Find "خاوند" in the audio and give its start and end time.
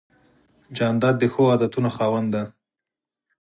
1.95-2.27